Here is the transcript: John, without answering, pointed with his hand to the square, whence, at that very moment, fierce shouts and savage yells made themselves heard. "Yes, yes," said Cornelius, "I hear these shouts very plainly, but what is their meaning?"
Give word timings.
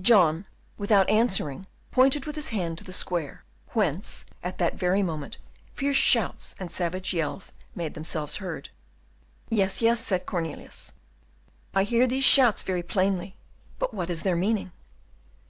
John, 0.00 0.44
without 0.76 1.08
answering, 1.08 1.68
pointed 1.92 2.24
with 2.26 2.34
his 2.34 2.48
hand 2.48 2.78
to 2.78 2.82
the 2.82 2.92
square, 2.92 3.44
whence, 3.74 4.26
at 4.42 4.58
that 4.58 4.74
very 4.74 5.04
moment, 5.04 5.38
fierce 5.72 5.96
shouts 5.96 6.56
and 6.58 6.68
savage 6.68 7.14
yells 7.14 7.52
made 7.76 7.94
themselves 7.94 8.38
heard. 8.38 8.70
"Yes, 9.50 9.80
yes," 9.80 10.00
said 10.04 10.26
Cornelius, 10.26 10.94
"I 11.76 11.84
hear 11.84 12.08
these 12.08 12.24
shouts 12.24 12.64
very 12.64 12.82
plainly, 12.82 13.36
but 13.78 13.94
what 13.94 14.10
is 14.10 14.22
their 14.24 14.34
meaning?" 14.34 14.72